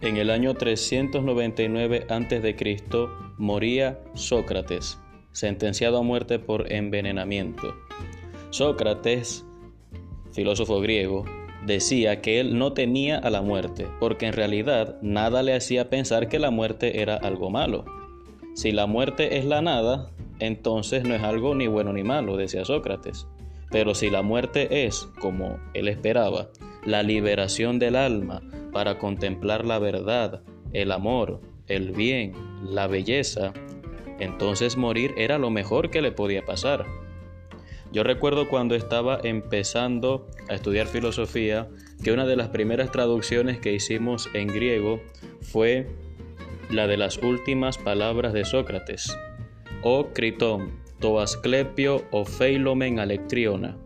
[0.00, 2.78] En el año 399 a.C.
[3.36, 4.96] moría Sócrates,
[5.32, 7.74] sentenciado a muerte por envenenamiento.
[8.50, 9.44] Sócrates,
[10.30, 11.24] filósofo griego,
[11.66, 16.28] decía que él no tenía a la muerte, porque en realidad nada le hacía pensar
[16.28, 17.84] que la muerte era algo malo.
[18.54, 22.64] Si la muerte es la nada, entonces no es algo ni bueno ni malo, decía
[22.64, 23.26] Sócrates.
[23.72, 26.50] Pero si la muerte es, como él esperaba,
[26.88, 28.40] la liberación del alma
[28.72, 30.40] para contemplar la verdad,
[30.72, 32.32] el amor, el bien,
[32.64, 33.52] la belleza,
[34.18, 36.86] entonces morir era lo mejor que le podía pasar.
[37.92, 41.68] Yo recuerdo cuando estaba empezando a estudiar filosofía
[42.02, 45.02] que una de las primeras traducciones que hicimos en griego
[45.42, 45.88] fue
[46.70, 49.14] la de las últimas palabras de Sócrates.
[49.82, 53.76] O Critón, to Asclepio o Feilomen Alectriona,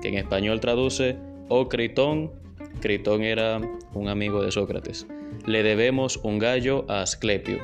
[0.00, 1.16] que en español traduce
[1.48, 2.32] O Critón,
[2.80, 3.60] Critón era
[3.94, 5.06] un amigo de Sócrates.
[5.46, 7.58] Le debemos un gallo a Asclepio.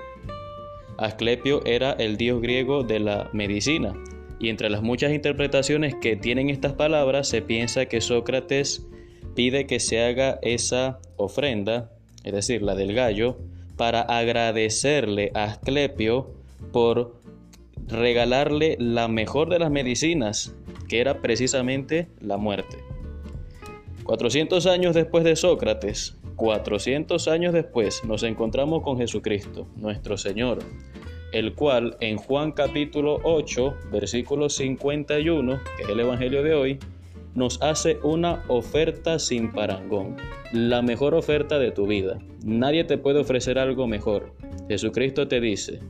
[0.99, 3.95] Asclepio era el dios griego de la medicina,
[4.41, 8.87] y entre las muchas interpretaciones que tienen estas palabras se piensa que Sócrates
[9.35, 11.91] pide que se haga esa ofrenda,
[12.25, 13.39] es decir, la del gallo,
[13.77, 16.31] para agradecerle a Asclepio
[16.73, 17.17] por
[17.87, 20.55] regalarle la mejor de las medicinas,
[20.89, 22.79] que era precisamente la muerte.
[24.09, 30.61] 400 años después de Sócrates, 400 años después, nos encontramos con Jesucristo, nuestro Señor,
[31.31, 36.79] el cual en Juan capítulo 8, versículo 51, que es el Evangelio de hoy,
[37.35, 40.17] nos hace una oferta sin parangón,
[40.55, 42.19] la mejor oferta de tu vida.
[42.43, 44.33] Nadie te puede ofrecer algo mejor.
[44.71, 45.81] Jesucristo te dice,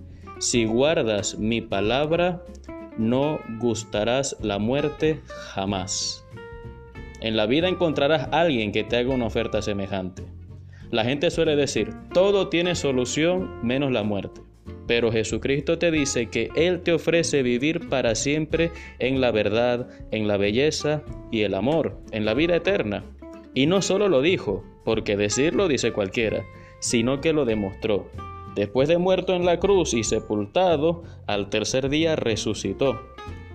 [0.41, 2.43] si guardas mi palabra,
[2.97, 5.21] no gustarás la muerte
[5.53, 6.25] jamás.
[7.21, 10.25] En la vida encontrarás a alguien que te haga una oferta semejante.
[10.91, 14.41] La gente suele decir, todo tiene solución menos la muerte.
[14.87, 20.27] Pero Jesucristo te dice que Él te ofrece vivir para siempre en la verdad, en
[20.27, 23.05] la belleza y el amor, en la vida eterna.
[23.53, 26.45] Y no solo lo dijo, porque decirlo dice cualquiera,
[26.81, 28.09] sino que lo demostró.
[28.55, 32.99] Después de muerto en la cruz y sepultado, al tercer día resucitó.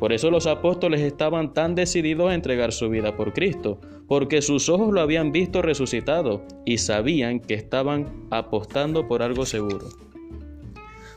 [0.03, 4.67] Por eso los apóstoles estaban tan decididos a entregar su vida por Cristo, porque sus
[4.67, 9.87] ojos lo habían visto resucitado y sabían que estaban apostando por algo seguro.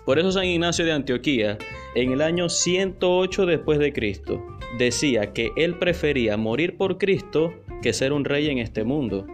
[0.04, 1.58] Por eso San Ignacio de Antioquía,
[1.96, 4.40] en el año 108 después de Cristo,
[4.78, 9.26] decía que él prefería morir por Cristo que ser un rey en este mundo.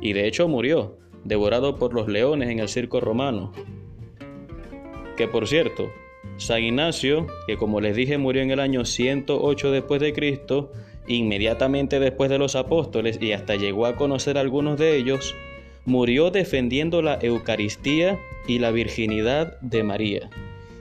[0.00, 3.52] Y de hecho murió, devorado por los leones en el circo romano,
[5.18, 5.90] que por cierto,
[6.36, 10.72] San Ignacio, que como les dije murió en el año 108 después de Cristo,
[11.06, 15.34] inmediatamente después de los apóstoles y hasta llegó a conocer a algunos de ellos,
[15.84, 20.30] murió defendiendo la Eucaristía y la virginidad de María.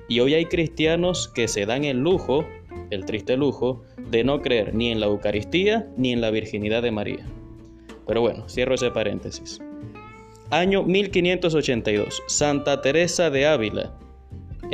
[0.07, 2.45] Y hoy hay cristianos que se dan el lujo,
[2.89, 6.91] el triste lujo, de no creer ni en la Eucaristía ni en la virginidad de
[6.91, 7.25] María.
[8.07, 9.59] Pero bueno, cierro ese paréntesis.
[10.51, 12.23] Año 1582.
[12.28, 13.97] Santa Teresa de Ávila,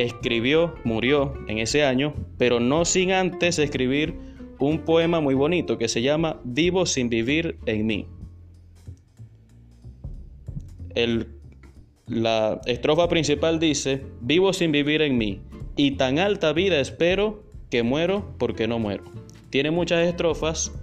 [0.04, 4.16] escribió, murió en ese año, pero no sin antes escribir
[4.60, 8.08] un poema muy bonito que se llama Vivo sin vivir en mí.
[12.08, 15.42] la estrofa principal dice, vivo sin vivir en mí,
[15.78, 19.04] y tan alta vida espero que muero porque no muero.
[19.50, 20.74] Tiene muchas estrofas,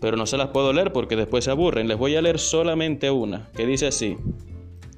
[0.00, 1.86] pero no se las puedo leer porque después se aburren.
[1.86, 4.16] Les voy a leer solamente una, que dice así,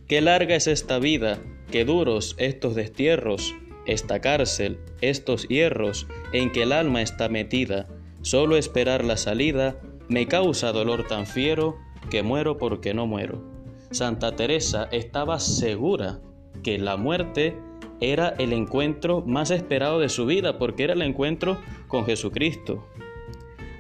[0.09, 1.39] qué larga es esta vida
[1.75, 3.53] Qué duros estos destierros,
[3.85, 7.89] esta cárcel, estos hierros en que el alma está metida,
[8.23, 11.77] solo esperar la salida me causa dolor tan fiero
[12.11, 13.43] que muero porque no muero.
[13.91, 16.21] Santa Teresa estaba segura
[16.63, 17.59] que la muerte
[18.01, 21.59] era el encuentro más esperado de su vida porque era el encuentro
[21.89, 22.87] con Jesucristo.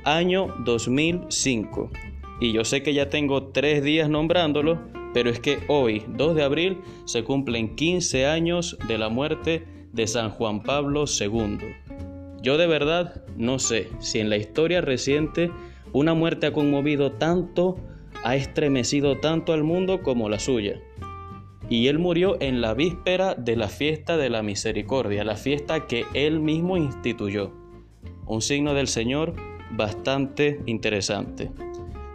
[0.03, 1.93] Año 2005.
[2.41, 4.81] Y yo sé que ya tengo tres días nombrándolo,
[5.15, 10.07] pero es que hoy, 2 de abril, se cumplen 15 años de la muerte de
[10.09, 11.59] San Juan Pablo II.
[12.43, 15.51] Yo de verdad no sé si en la historia reciente
[15.93, 17.77] una muerte ha conmovido tanto,
[18.25, 20.81] ha estremecido tanto al mundo como la suya.
[21.71, 26.05] Y él murió en la víspera de la fiesta de la misericordia, la fiesta que
[26.13, 27.53] él mismo instituyó.
[28.27, 29.35] Un signo del Señor
[29.71, 31.53] bastante interesante.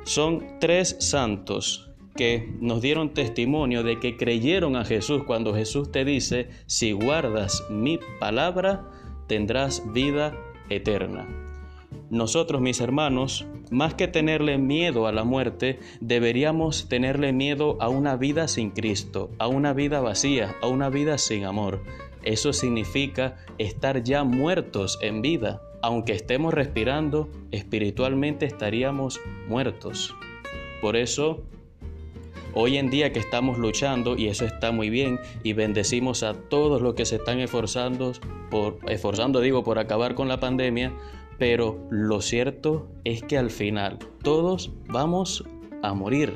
[0.04, 6.06] Son tres santos que nos dieron testimonio de que creyeron a Jesús cuando Jesús te
[6.06, 8.90] dice, si guardas mi palabra,
[9.28, 10.36] tendrás vida
[10.70, 11.28] eterna.
[12.10, 18.16] nosotros, mis hermanos, más que tenerle miedo a la muerte, deberíamos tenerle miedo a una
[18.16, 21.84] vida sin Cristo, a una vida vacía, a una vida sin amor.
[22.24, 25.62] Eso significa estar ya muertos en vida.
[25.82, 30.16] Aunque estemos respirando, espiritualmente estaríamos muertos.
[30.82, 31.44] Por eso,
[32.62, 36.82] hoy en día que estamos luchando, y eso está muy bien, y bendecimos a todos
[36.82, 38.12] los que se están esforzando,
[38.52, 40.94] por, esforzando digo, por acabar con la pandemia,
[41.38, 45.46] pero lo cierto es que al final todos vamos
[45.82, 46.34] a morir.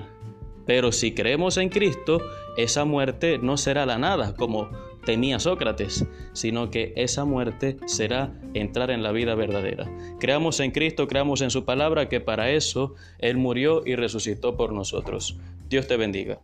[0.65, 2.21] Pero si creemos en Cristo,
[2.55, 4.69] esa muerte no será la nada, como
[5.05, 9.91] temía Sócrates, sino que esa muerte será entrar en la vida verdadera.
[10.21, 14.71] Creamos en Cristo, creamos en su palabra, que para eso Él murió y resucitó por
[14.71, 15.37] nosotros.
[15.73, 16.39] Dios te bendiga.